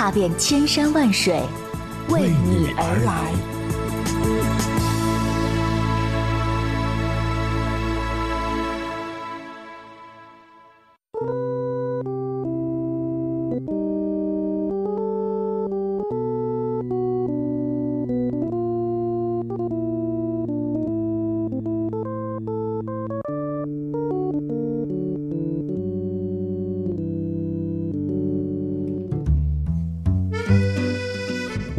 [0.00, 1.42] 踏遍千山万水，
[2.08, 3.49] 为你而来。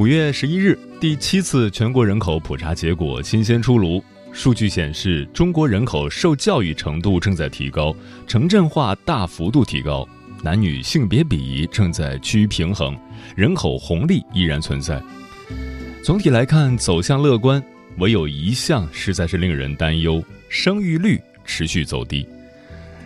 [0.01, 4.03] 五月十一日，第七次全国人口普查结果新鲜出炉。
[4.31, 10.09] 数据显示，中国人口受教育程度正在提高，城镇化大幅度提高，
[10.41, 12.97] 男女性别比正在趋于平衡，
[13.35, 14.99] 人口红利依然存在。
[16.03, 17.63] 总体来看，走向乐观，
[17.99, 22.27] 唯有一项实在是令人担忧：生育率持续走低。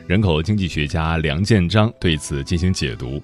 [0.07, 3.21] 人口经济学家梁建章对此进行解读。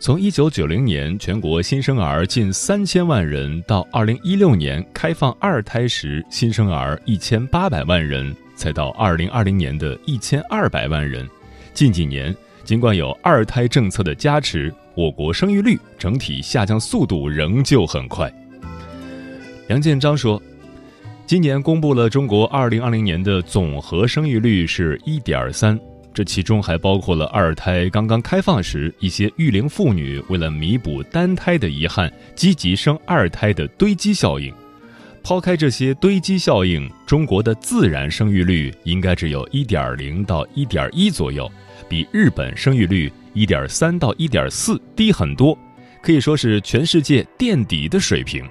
[0.00, 11.26] 从一九九零年全国新生儿近三千万人，到二零一六年开放二胎时新生儿一千八百万人，再到二零二零年的一千二百万人，
[11.72, 12.34] 近几年
[12.64, 18.30] 尽管有二胎政策的加持，我国生育率整体下降速度仍旧很快。
[19.68, 20.40] 梁建章说，
[21.24, 25.80] 今年公布了中国二零二零年的总和生育率是一点三。
[26.14, 34.54] 这其中还包括了二胎刚刚开放时，一些育龄妇女为了弥补单胎的遗憾，积极生二胎的堆积效应。
[35.24, 41.50] 抛开这些堆积效应，中国的自然生育率应该只有一点零到一点一左右，
[41.88, 45.58] 比日本生育率一点三到一点四低很多，
[46.00, 48.44] 可以说是全世界垫底的水平。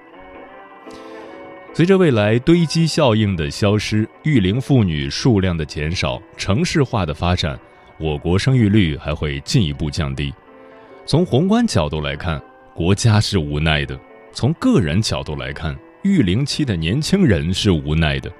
[1.75, 7.59] 随着未来堆积效应的消失，育龄妇女数量的减少，城市化的发展，
[7.97, 10.31] 我国生育率还会进一步降低。
[11.03, 12.39] 从宏观角度来看，
[12.75, 13.95] 国家是无奈的；
[14.33, 18.31] 从个人角度来看，育龄期的年轻人是无奈的。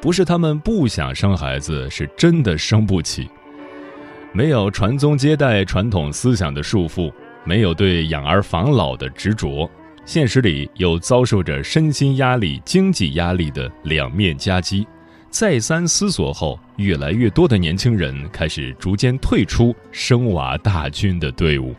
[0.00, 3.28] 不是他们不想生孩子，是真的生不起。
[4.32, 7.12] 没有传宗接代传统思想的束缚，
[7.44, 9.70] 没有对养儿防老的执着。
[10.04, 14.86] 现实里又遭受着身心压力、经济压力的两面夹击，
[15.30, 21.74] 再三思索后，越来越多的年轻人开始逐渐退出生娃大军的队伍。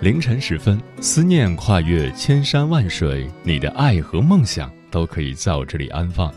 [0.00, 6.32] 凌晨时分，思念跨越千山万水，你的爱和梦想都可以在我这里安放。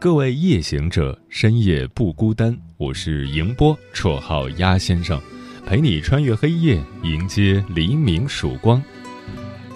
[0.00, 2.56] 各位夜行者，深夜不孤单。
[2.78, 5.18] 我是迎波，绰号鸭先生，
[5.64, 8.82] 陪你穿越黑夜，迎接黎明曙光。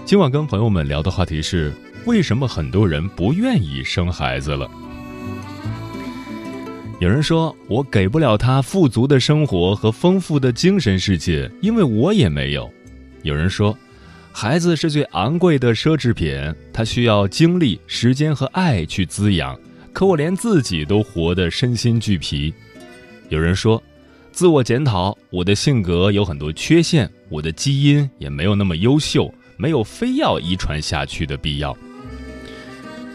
[0.04, 1.72] 今晚跟朋友们聊的话题是：
[2.04, 4.70] 为什么很多人不愿意生孩子了？
[6.98, 12.70] 有人说我给不了他富足的生活和丰富的精神世界，因为我也没有。
[13.22, 13.74] 有人说，
[14.30, 16.38] 孩子是最昂贵的奢侈品，
[16.70, 19.58] 他需要精力、时间和爱去滋养。
[19.90, 22.52] 可我连自己都活得身心俱疲。
[23.30, 23.80] 有人说，
[24.32, 31.76] 自我检讨，我的性格有很多缺陷，我的基因也没有那么优秀，没有非要遗传下去的必要。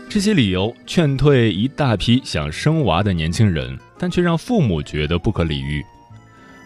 [0.07, 5.83] 这些理由劝退一大批想生娃的年轻人，但却让父母觉得不可理喻。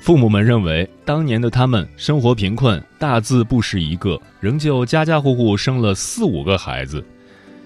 [0.04, 7.04] 父母们认为，当年的他们生活贫困，大字不识一个，仍旧家家户户生了四五个孩子。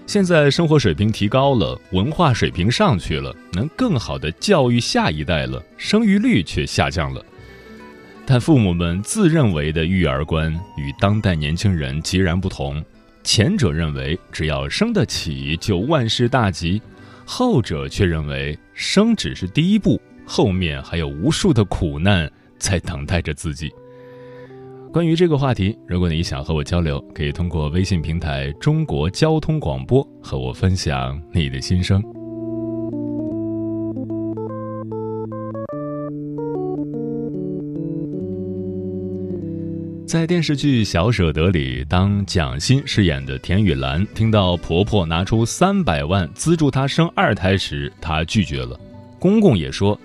[0.06, 7.26] 现在生活水平提高了，文化水平上去了，能更好的教育下一代了，生育率却下降了。
[8.26, 12.84] 但父母们自认为的育儿观与当代年轻人截然不同，
[13.24, 16.82] 前者认为只要生得起就万事大吉，
[17.26, 22.30] 后者却认为生只是第一步，后面还有无数的苦难
[22.60, 23.72] 在等待着自己。
[24.94, 32.00] 关于这个话题，如果你想和我交流，可以通过微信平台“中国交通广播”和我分享你的心声。
[40.06, 48.80] 在电视剧《小舍得》里，当蒋欣饰演的田雨岚听到婆婆拿出三百万资助她生二胎时，她拒绝了。
[49.18, 50.00] 公公也说：“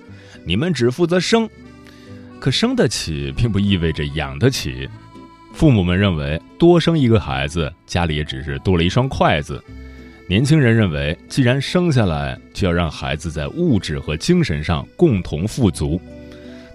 [0.46, 1.46] 你们只负责生。
[2.40, 4.88] 可生得起，并不意味着养得起。
[5.52, 9.62] 父母们认为，多生一个孩子，家里也只是多了一双筷子。
[10.28, 16.00] 年轻人认为，既然生下来，就要让孩子在物质和精神上共同富足。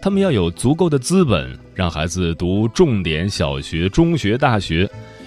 [0.01, 4.85] 他们要有足够的资本，让孩子读重点小学、中学、大学；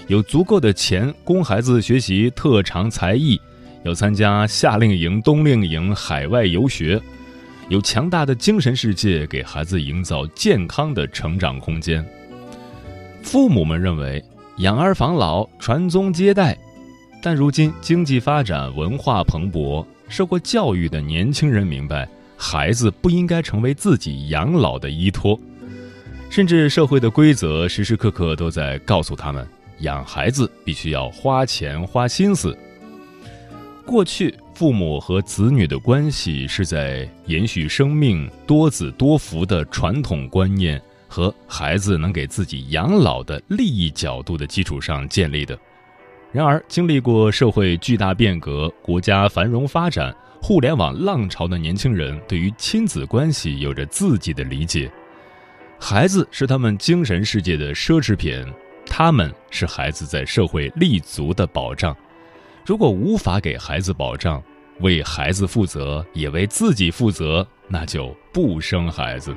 [0.08, 3.40] 有足够的钱供孩子学习特长才艺，
[3.84, 7.00] 要参加夏令营、冬令营、海外游学；
[7.68, 12.04] 有强大的精神世界，给孩子营造健康的成长空间。
[13.22, 14.24] 父母们认为
[14.58, 16.56] 养儿防老、传宗接代，
[17.20, 25.36] 但如今经济发展、文化蓬勃，受过教育的年轻人明白，孩子不应该成为自己养老的依托，
[26.30, 29.44] 甚至社会的规则时时刻刻都在告诉他们，
[29.80, 32.56] 养孩子必须要花钱花心思。
[33.86, 40.82] 过去父母和子女的关系是在延续生命、多子多福的传统观念。
[41.08, 45.56] 和孩子能给自己养老的利益角度的基础上建立的。
[46.32, 54.90] 然而，经历过社会巨大变革、国家繁荣发展、互联网浪潮的年轻人，对于亲子关系有着自己的理解。
[55.78, 58.44] 孩子是他们精神世界的奢侈品，
[58.84, 61.96] 他们是孩子在社会立足的保障。
[62.66, 64.42] 如果无法给孩子保障，
[64.80, 69.32] 为孩子负责，也为自己负责，那就不生孩子。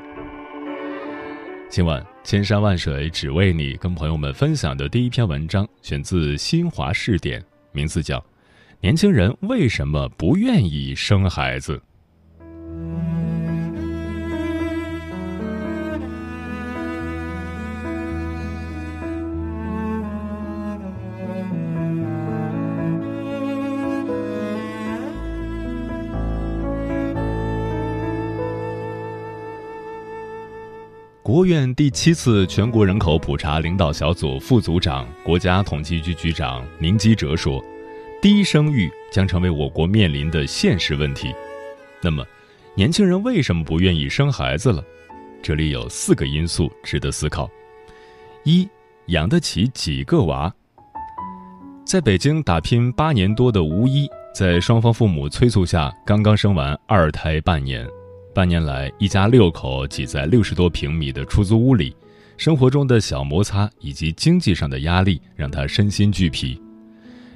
[1.69, 7.39] 今晚千山万水只为你，跟朋友们分享的第一篇文章选自新华视点，
[7.71, 8.17] 名字叫
[8.81, 11.77] 《年轻人为什么不愿意生孩子》。
[31.29, 37.63] 国务院第七次全国人口普查领导小组副组长、国家统计局局长宁吉喆说
[38.19, 41.31] ：“低生育将成为我国面临的现实问题。”
[42.01, 42.25] 那么，
[42.73, 44.83] 年轻人为什么不愿意生孩子了？
[45.39, 47.47] 这里有四个因素值得思考：
[48.43, 48.67] 一、
[49.09, 50.51] 养得起几个娃？
[51.85, 57.87] 在北京打拼八年多的吴一，在双方父母催促下，刚刚生完二胎半年。
[58.33, 61.95] 半年来，一家六口挤在六十多平米的出租屋里，
[62.37, 66.61] 生活中的小摩擦以及经济上的压力让他身心俱疲。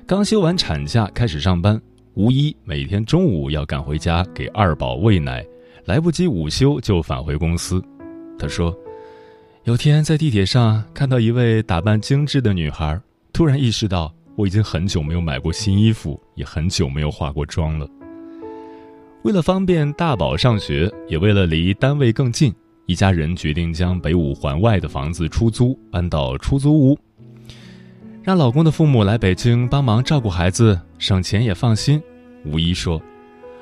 [0.05, 1.81] 刚休完产假开始上班，
[2.13, 5.43] 吴一每天中午要赶回家给二宝喂奶，
[5.85, 7.83] 来不及午休就返回公司。
[8.37, 8.73] 他说
[9.65, 12.99] ：“有天在地铁上看到一位打扮精致的女孩，
[13.33, 17.89] 突然意识到我已经很久没有买过新衣服，也很久没有化过妆了。”
[19.23, 22.53] 为了方便大宝上学，也为了离单位更近，
[22.87, 26.99] 一家人决定将北五环外的房子出租，搬到出租屋，
[28.21, 32.03] 让老公的父母来北京帮忙照顾孩子，省钱也放心。
[32.43, 33.01] 吴一说：“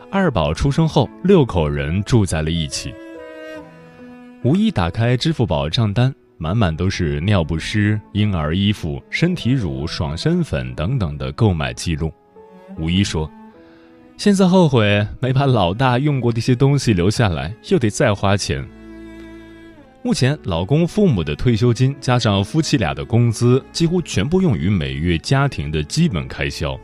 [0.10, 2.92] 二宝出生后，六口人住在了一起。”
[4.44, 12.12] 吴一打开支付宝账单，满满都是尿不湿、婴儿衣服、身体乳、爽身粉等等的购买记录。
[12.80, 13.30] 吴一说。
[14.22, 18.64] 现在后悔没把老大用过的一些东西留下来，又得再花钱。
[20.04, 26.80] 目前，老公父母的退休金加上夫妻俩的工资，几乎全部用于每月家庭的基本开销。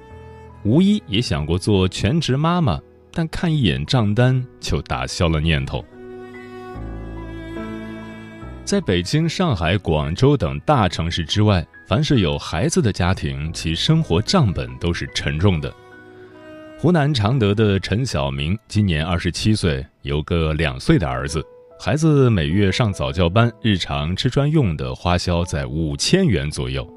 [0.63, 2.82] 吴一也想过做全职妈妈，
[3.13, 5.86] 但看一眼账单就打消了念头。
[8.65, 15.72] 在北京、上海、广州等大城市之外，凡是有孩子的家庭，其生活账本都是沉重的。
[16.79, 21.43] 湖南常德的陈晓明今年二十七岁，有个两岁的儿子。
[21.79, 26.88] 孩子每月上早教班，日常吃穿用的花销在五千元左右。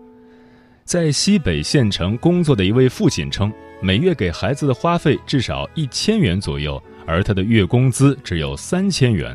[0.84, 9.34] 在西北县城工作的一位父亲称，每月给孩子的花费至少一千元左右，而他的月工资只有三千元。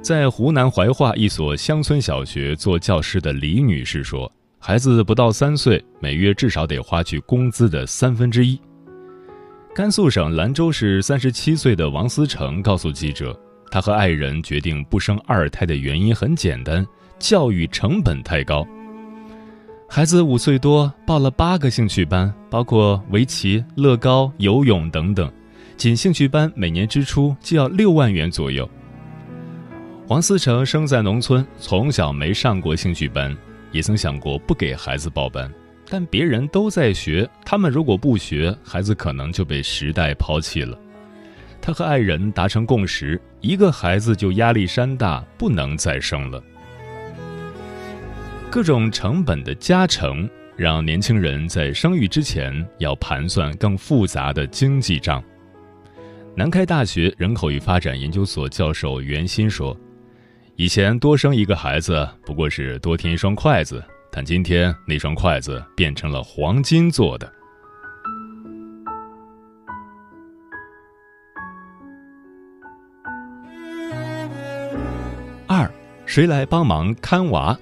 [0.00, 8.60] 在湖南怀化一所乡村小学做教师的李女士说，孩子不到三岁，每月至少得花去工资的三分之一。
[9.74, 13.36] 甘肃省兰州市三十七岁的王思成告诉记者，
[13.72, 16.86] 他和爱人决定不生二胎的原因很简单：
[17.18, 18.64] 教育成本太高。
[19.88, 25.28] 孩子五岁多，报了八个兴趣班，包括围棋、乐高、游泳等等，
[25.76, 28.68] 仅兴趣班每年支出就要六万元左右。
[30.06, 33.36] 王思成生在农村，从小没上过兴趣班，
[33.72, 35.52] 也曾想过不给孩子报班。
[35.88, 40.78] 但别人都在学，他们如果不学，孩子可能就被时代抛弃了。
[41.60, 46.42] 他和爱人达成共识，一个孩子就压力山大，不能再生了。
[48.50, 55.22] 各种成本的加成，让年轻人在生育之前要盘算更复杂的经济账。
[56.36, 59.76] 南开大学人口与发展研究所教授袁鑫说
[60.56, 63.82] ：“以前多生一个孩子不过是多添一双筷子，
[64.16, 67.32] 但今天那双筷子变成了黄金做的。”
[75.48, 75.68] 二，
[76.06, 77.58] 谁来帮忙看娃？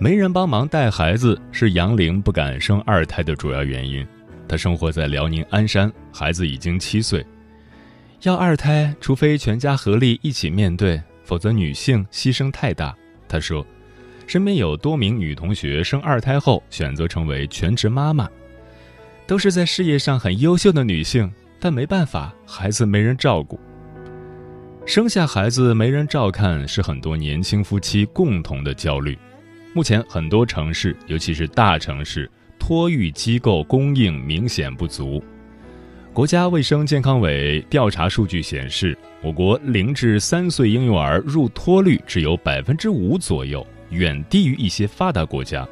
[0.00, 4.04] 没人帮忙带孩子是杨玲不敢生二胎的主要原因。
[4.48, 7.24] 她生活在辽宁鞍山，孩子已经七岁。
[8.22, 12.92] 要二胎，除非全家合力一起面对，否则女性牺牲太大。
[13.28, 13.64] 她说，
[14.28, 18.28] 身边有多名女同学生二胎后选择成为全职妈妈，
[19.26, 23.58] 都是在事业上很优秀的女性，但没办法，孩子没人照顾。
[24.84, 29.16] 生下孩子没人照看，是很多年轻夫妻共同的焦虑。
[29.72, 35.24] 目前很多城市，尤其是大城市，托育机构供应明显不足。
[36.12, 45.66] 国家卫生健康委调查数据显示，我国零至三岁婴幼儿入托率只有百分之五左右，远低于一些发达国家。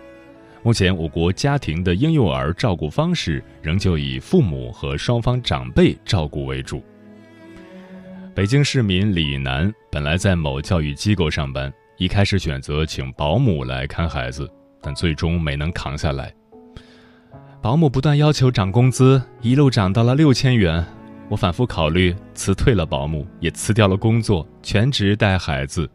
[0.62, 6.82] 目前，我国家庭的婴幼儿照顾方式仍旧以父母和双方长辈照顾为主。
[8.35, 14.50] 北京市民李楠本来在某教育机构上班，一开始选择请保姆来看孩子，
[14.82, 16.35] 但最终没能扛下来。
[17.62, 20.85] 保姆不断要求涨工资，一路涨到了六千元。
[21.28, 25.88] 我反复考虑辞退了保姆，也辞掉了工作，全职带孩子。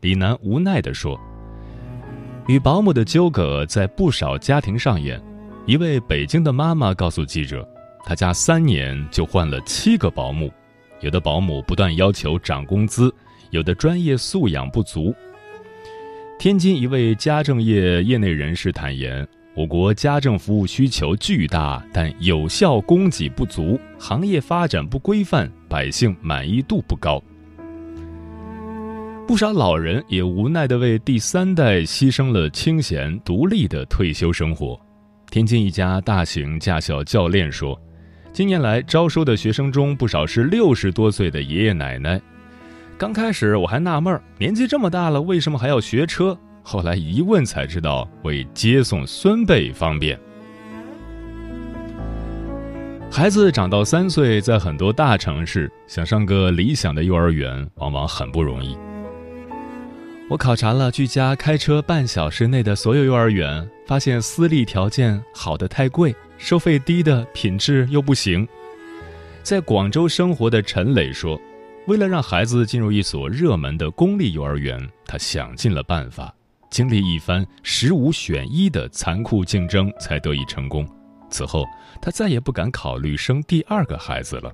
[0.00, 1.18] 李楠无奈地说
[2.46, 5.20] ：“与保姆的纠葛在不少家庭上演。
[5.66, 7.68] 一位北京的妈妈告诉记者，
[8.04, 10.50] 她家三年就换了七个保姆。”
[11.00, 13.10] 有的保姆不断要求涨工资，
[13.50, 15.14] 有的专业素养不足。
[16.38, 27.22] 天津一位家政业业内人士坦言，我国家政服务需求巨大，但有效供给不足，行业发展不规范，百姓满意度不高。
[29.30, 34.76] 不少老人也无奈地为第三代牺牲了清闲独立的退休生活。
[35.30, 37.80] 天津一家大型驾校教练说。
[38.32, 42.20] 近年来招收的学生中，不少是六十多岁的爷爷奶奶。
[42.98, 46.36] 刚开始我还纳闷，年纪这么大了，为什么还要学车？
[46.64, 50.18] 后来一问才知道，为接送孙辈方便。
[53.08, 58.76] 孩子长到三岁，在很多大城市想上个理想的幼儿园，往往很不容易。
[60.30, 66.14] 我考察了距家开车半小时内的所有幼儿园，发现私立条件好的太贵。
[66.38, 68.46] 收费低的品质又不行。
[69.42, 71.38] 在广州生活的陈磊说
[71.88, 76.32] ：“为了让孩子进入一所热门的公立幼儿园，他想尽了办法，
[76.70, 80.88] 经历一番十五选一的残酷竞争，才得以成功。
[81.28, 81.66] 此后，
[82.00, 84.52] 他再也不敢考虑生第二个孩子了。”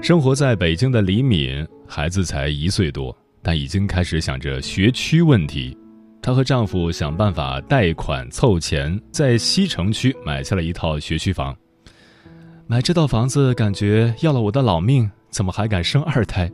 [0.00, 3.14] 生活在北京的李敏，孩子才一岁多，
[3.46, 5.78] 但已经开始想着学区问题。
[6.20, 11.56] 她和丈夫想办法贷款凑钱，在西城区买下了一套学区房。
[12.66, 16.50] 买这套房子感觉要了我的老命，怎么还敢生二胎？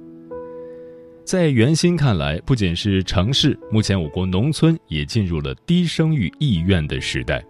[1.25, 7.43] 在袁心看来，不仅是城市，目前我国农村也进入了低生育意愿的时代。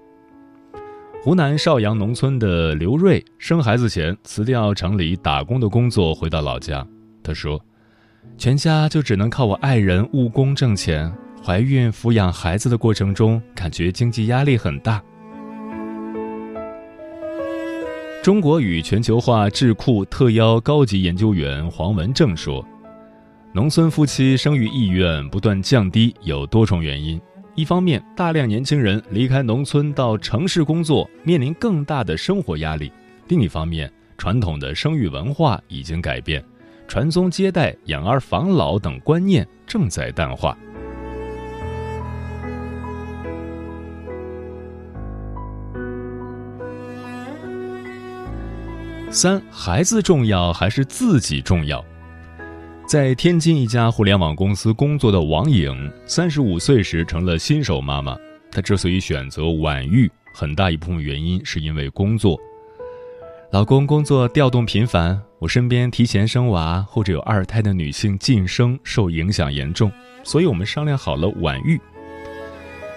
[1.24, 6.86] 湖南邵阳农村的刘瑞生孩子前辞掉城里打工的工作，回到老家。
[7.24, 7.60] 他说
[8.36, 11.12] ：“全家就只能靠我爱人务工挣钱。”
[11.44, 15.02] 怀孕抚养孩子的过程中，感觉经济压力很大。
[18.22, 22.64] 中国与全球化智库特邀高级研究员黄文正说
[23.52, 27.20] ：“农村夫妻生育意愿不断降低，有多重原因。
[27.56, 32.88] 一方面，大量年轻人离开农村到城市工作，面临更大的生活压力；
[33.26, 36.40] 另一方面，传统的生育文化已经改变，
[36.92, 40.54] 传宗接代、养儿防老等观念正在淡化。”
[49.10, 51.82] 三孩子重要还是自己重要？
[52.86, 58.14] 在天津一家互联网公司工作的王颖，三十五岁时成了新手妈妈。
[58.50, 62.38] 她之所以选择晚育，很大一部分原因是因为工作。
[63.52, 69.92] 老公工作调动频繁，我身边提前生娃或者有二胎的女性晋升受影响严重，
[70.24, 71.78] 所以我们商量好了晚育。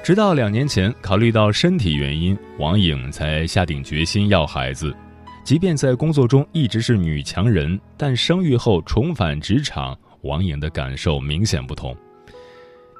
[0.01, 4.95] 直到两年前，考虑到身体原因，王颖才下定决心要孩子。
[5.43, 11.93] 即便在工作中一直是女强人，但生育后重返职场，王颖的感受明显不同。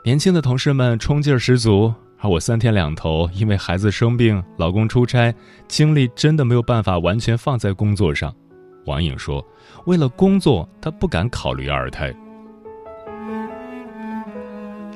[0.03, 1.93] 年轻的同事们冲劲十足，
[2.27, 5.33] 我三天两头因为孩子生病、老公出差，
[5.67, 8.33] 精力真的没有办法完全放在工作上。
[8.85, 9.45] 王颖说
[9.85, 12.13] ：“为了工作，她不敢考虑二胎。”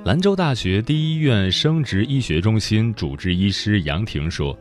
[0.05, 4.57] 兰州大学第一医院生殖医学中心主治医师杨婷说：“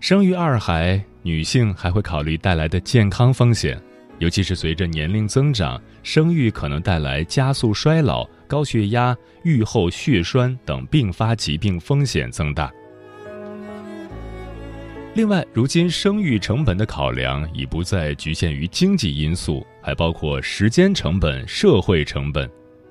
[0.00, 3.80] 生育二孩，女性还会考虑带来的健康风险，
[4.18, 12.70] 尤其是随着年龄增长，生育可能带来加速衰老、高血压、愈后血栓等并发疾病风险增大。
[15.14, 22.46] 另外，如今生育成本的考量已不再局限于经济因素，还包括时间成本、社会成本。”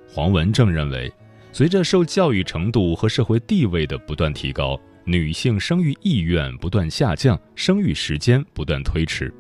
[0.09, 1.13] 黄文正认为。
[1.53, 9.33] 随着受教育程度和社会地位的不断提高，女性生育意愿不断下降，生育时间不断推迟。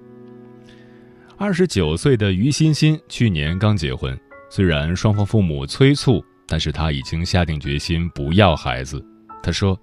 [1.37, 4.19] 二十九岁的于欣欣去年刚结婚，
[4.53, 9.01] 虽然双方父母催促，但是她已经下定决心不要孩子。
[9.41, 9.79] 她说：“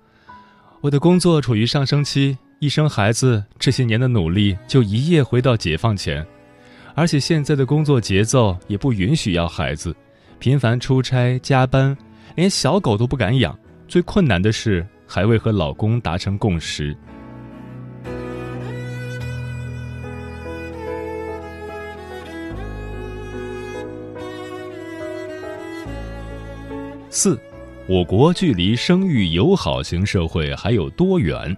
[0.83, 6.23] 我的工作处于上升期，一生孩子，这些年的努力就一夜回到解放前，
[6.95, 9.97] 而且现在的工作节奏也不允许要孩子，
[10.39, 11.97] 频繁出差加班。”
[12.37, 13.59] 连小狗都不敢养，
[13.89, 16.95] 最困难的是还未和老公达成共识。
[27.19, 27.37] 四，
[27.89, 31.57] 我国距离生育友好型社会还有多远？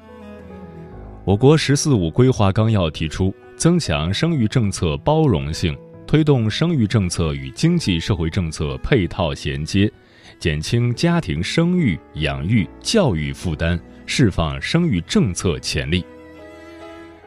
[1.23, 5.77] 我国“十四五”规划纲要提出，增强生育政策包容性，
[6.07, 9.93] 推动生育政策与经济社会政策配套衔接。
[10.39, 16.03] 减轻家庭生育、养育、教育负担，释放生育政策潜力。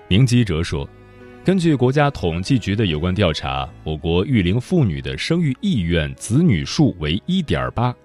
[0.08, 0.90] 明基哲说
[1.46, 7.96] ：“根据国家统计局的有关调查，我国育龄妇女的生育意愿、子女数为一点八。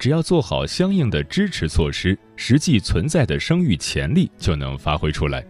[0.00, 5.44] 只要做好相应的支持措施，实际存在的生育潜力就能发挥出来。”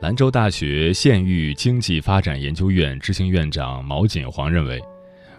[0.00, 4.80] 兰州大学县域经济发展研究院执行院长毛锦煌认为。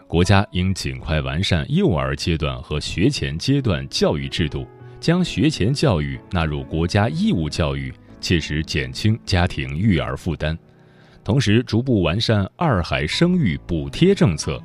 [0.08, 4.68] 国家应尽快完善幼儿阶段和学前阶段教育制度，
[5.00, 10.58] 将学前教育纳入国家义务教育，切实减轻家庭育儿负担。
[11.24, 14.62] 同时，逐步完善二孩生育补贴政策，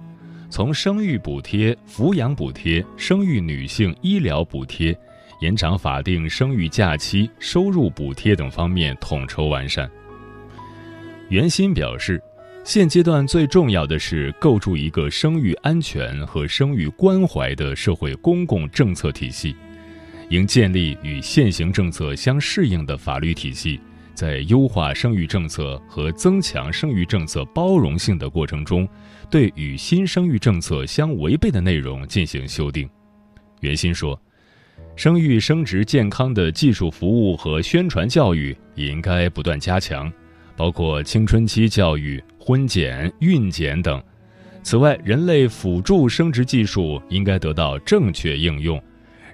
[0.57, 4.99] 从生育补贴、抚养补贴、生育女性医疗补贴、
[5.43, 9.87] 延长法定生育假期、收入补贴等方面统筹完善。
[11.29, 12.19] 袁新表示。
[12.65, 19.55] 现阶段最重要的是构筑一个生育安全和生育关怀的社会公共政策体系，
[20.31, 23.79] 应建立与现行政策相适应的法律体系，
[24.15, 28.89] 在优化生育政策和增强生育政策包容性的过程中，
[29.31, 32.89] 对与新生育政策相违背的内容进行修订。
[33.61, 34.21] 袁新说，
[34.95, 40.13] 生育生殖健康的技术服务和宣传教育也应该不断加强，
[40.57, 42.23] 包括青春期教育。
[42.39, 44.01] 婚检、孕检等。
[44.63, 48.81] 此外，人类辅助生殖技术应该得到正确应用，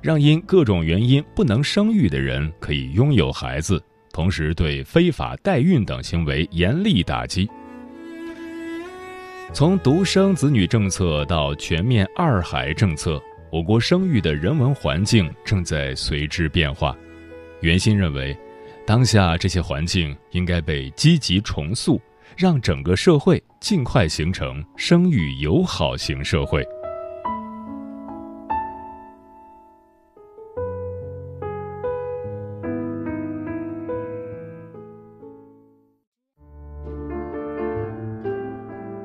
[0.00, 3.78] 让因各种原因不能生育的人可以拥有孩子，
[4.14, 7.46] 同时对非法代孕等行为严厉打击。
[9.52, 16.96] 从独生子女政策到全面二孩政策，我国生育的人文环境正在随之变化。
[17.60, 18.34] 袁心认为，
[18.86, 22.00] 当下这些环境应该被积极重塑。
[22.34, 26.66] 让整个社会尽快形成生育友好型社会。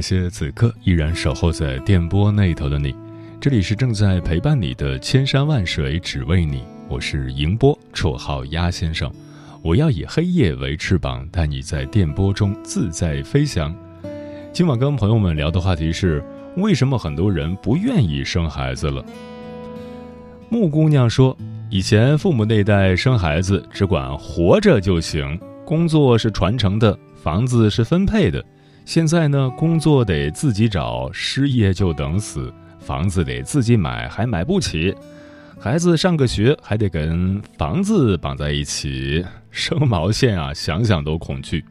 [0.00, 2.94] 感谢此刻依然守候在电波那头的你。
[3.38, 9.12] 这里是正在陪伴你的千山万水只为你，我是迎波，绰号鸭先生。
[9.60, 13.76] 我要以黑夜为翅膀，带你在电波中自在飞翔。
[14.54, 16.24] 今晚跟朋友们聊的话题是：
[16.56, 19.04] 为什么很多人不愿意生孩子了？
[20.48, 21.36] 木姑娘说
[21.68, 28.42] ：“以前父母那代生孩子只管活着就行，工作是传承的，房子是分配的。
[28.90, 34.92] 现在呢，工作得自己找，失业就等死，房子得自己买，还买不起。
[35.60, 40.52] 孩子上个学还得跟房子绑在一起，生毛线啊！
[40.52, 41.64] 想想都恐惧。”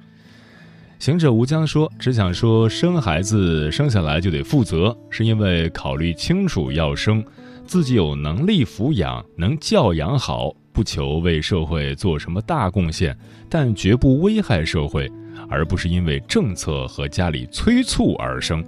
[0.97, 7.21] 行者吴江说：“只想说，生孩子生下来就得负责，是因为考虑清楚要生。”
[7.67, 13.13] 自己有能力抚养，能教养好，不求为社会做什么大贡献，
[13.49, 15.11] 但绝不危害社会，
[15.49, 18.63] 而不是因为政策和家里催促而生。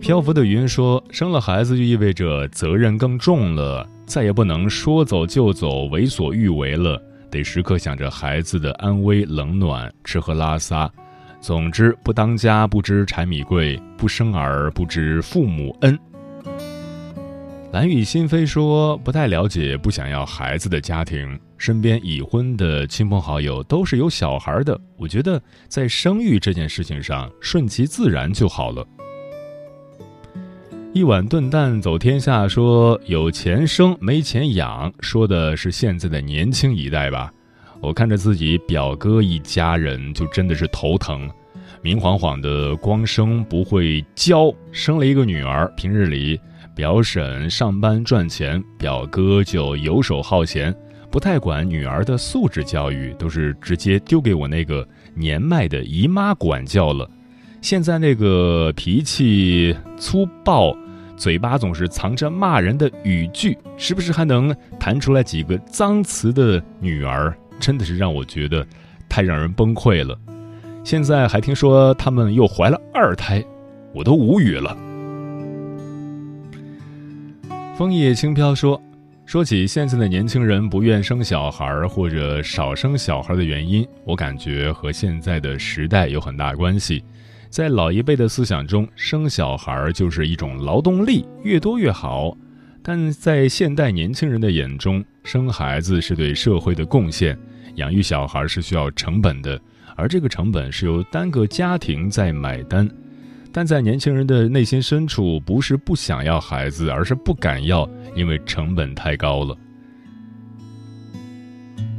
[0.00, 6.98] 漂浮的云说：“生了孩子就意味着责任更重了，再也不能说走就走、为所欲为了，
[7.30, 10.90] 得时刻想着孩子的安危、冷暖、吃喝拉撒。
[11.38, 15.98] 总之，不当家不知柴米贵，不生儿不知父母恩。”
[17.72, 24.80] 蓝雨心扉说：“不太了解不想要孩子的家庭，身边已婚的亲朋好友都是有小孩的。
[24.96, 28.82] 我觉得在生育这件事情上，顺其自然就好了。”
[30.94, 37.30] 一碗炖蛋走天下说：“有钱生没钱养，说的是现在的年轻一代吧？
[37.82, 41.30] 我看着自己表哥一家人，就真的是头疼。
[41.82, 46.40] 明晃晃的光生不会教，生了一个女儿，平日里……”
[46.74, 50.74] 表婶上班赚钱，表哥就游手好闲，
[51.10, 57.10] 不太管女儿的素质教育，都是直接丢给我那个年迈的姨妈管教了。
[57.60, 60.74] 现在那个脾气粗暴，
[61.16, 68.64] 嘴巴总是藏着骂人的语句，时不时还能弹出来几个脏词的女儿，真的是让我觉得
[69.08, 70.16] 太让人崩溃了。
[70.84, 73.44] 现在还听说他们又怀了二胎，
[73.92, 74.76] 我都无语了。
[77.76, 78.80] 枫叶轻飘说
[79.30, 87.04] ：“说起现在的年轻人不愿生小孩儿或者少生小孩的原因，我感觉和现在的时代有很大关系。
[87.48, 92.36] 在老一辈的思想中，生小孩儿就是一种劳动力，越多越好；
[92.82, 97.38] 但在现代年轻人的眼中，生孩子是对社会的贡献，
[97.76, 99.56] 养育小孩是需要成本的，
[99.94, 102.90] 而这个成本是由单个家庭在买单。”
[103.52, 109.56] 但在年轻人的内心深处，不是不想要孩子，而是不敢要，因为成本太高了。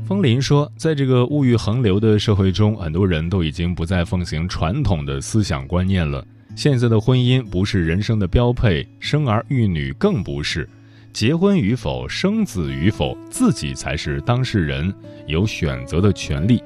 [0.06, 6.26] 风林说，在这个物欲横流的社会中，很多人都已经不再奉行传统的思想观念了。
[6.56, 10.68] 现在的婚姻不是人生的标配，生儿育女更不是。
[11.14, 14.94] 结婚与否，生子与否，自己才是当事人，
[15.28, 16.62] 有选择的权利。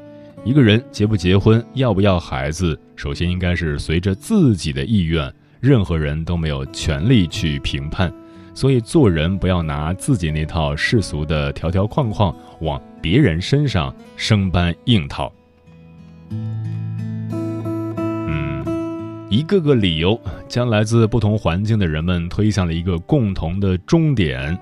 [0.46, 8.14] 一个人结不结婚，要不要孩子，首先应该是随着自己的意愿，任何人都没有权利去评判。
[8.54, 12.32] 所以做人不要拿自己那套世俗的条条框框
[12.62, 15.34] 往别人身上生搬硬套。
[16.30, 18.64] 嗯，
[19.32, 24.56] 一个个理由将来自不同环境的人们推向了一个共同的终点。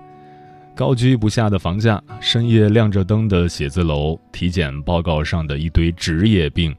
[0.75, 6.75] 高居不下的房价，深夜亮着灯的写字楼，体检报告上的一堆职业病，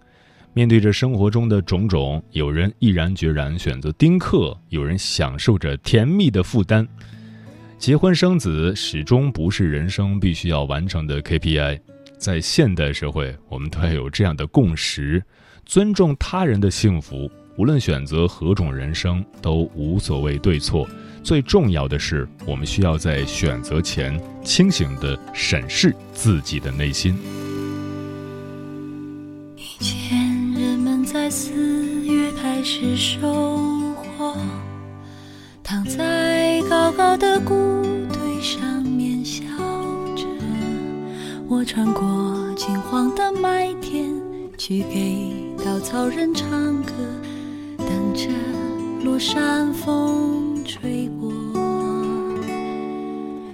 [0.52, 6.86] 面对着生活中的种种，有人毅然决然选择丁克，有人享受着甜蜜的负担。
[7.78, 11.78] 结婚生子始终不是人生必须要完成的 KPI，
[12.18, 15.22] 在现代社会，我们都要有这样的共识：
[15.64, 20.88] 尊重他人的幸福，无论选择何种人生，都无所谓对错。
[21.24, 27.16] 最重要的是，我们需要在选择前清醒地审视自己的内心。
[29.56, 30.18] 以前
[30.52, 31.50] 人们在四
[32.06, 34.36] 月开始收获，
[35.62, 37.82] 躺在高高的谷
[38.12, 39.42] 堆上面笑
[40.14, 40.26] 着。
[41.48, 44.12] 我穿过金黄的麦田，
[44.58, 45.32] 去给
[45.64, 46.92] 稻草人唱歌，
[47.78, 48.28] 等着
[49.02, 50.53] 落山风。
[50.74, 51.30] 吹过，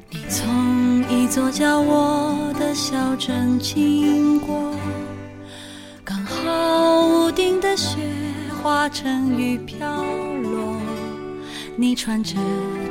[0.08, 4.74] 你从一座叫我的小镇经过，
[6.02, 7.98] 刚好屋顶的雪
[8.62, 10.02] 化成雨飘
[10.44, 10.80] 落。
[11.76, 12.36] 你穿着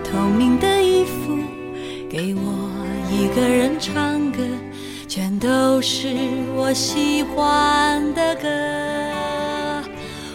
[0.04, 1.36] 透明的衣服，
[2.08, 2.70] 给我
[3.12, 4.44] 一个人唱歌，
[5.08, 6.08] 全都是
[6.56, 8.48] 我喜欢的歌。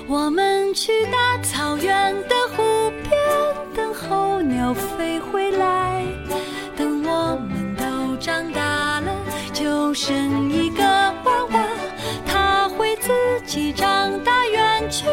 [0.09, 2.64] 我们去大草原的湖。
[4.09, 6.05] 候鸟飞回来
[6.77, 9.13] 等我们都长大了
[9.53, 11.67] 就生一个娃娃
[12.27, 13.13] 他会自
[13.47, 15.07] 己长大远去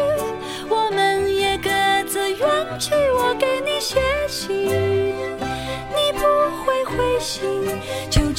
[0.68, 1.70] 我们也各
[2.08, 6.24] 自远去我给你写信你不
[6.64, 7.48] 会回信
[8.10, 8.31] 就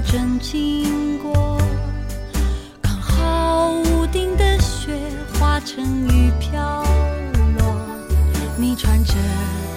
[0.00, 1.58] 正经过，
[2.80, 4.98] 刚好屋顶的雪
[5.34, 6.82] 化成雨飘
[7.58, 7.76] 落。
[8.56, 9.14] 你穿着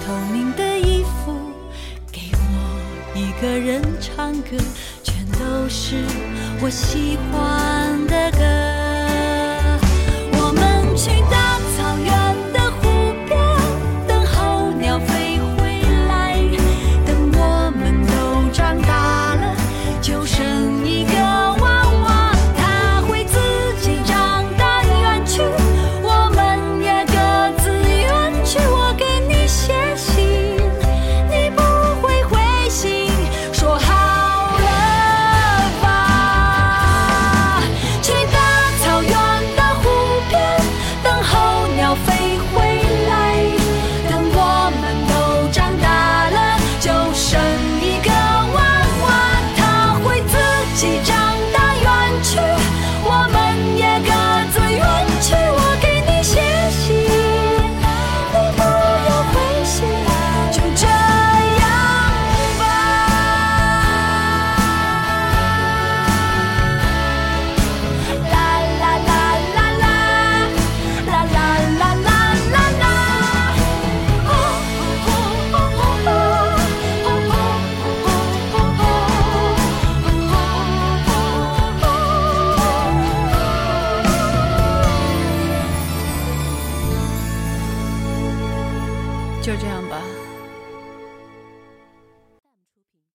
[0.06, 1.34] 透明的衣服，
[2.10, 4.56] 给我一个人唱歌，
[5.02, 6.04] 全都是
[6.60, 8.38] 我喜欢的歌。
[10.38, 11.43] 我们去大。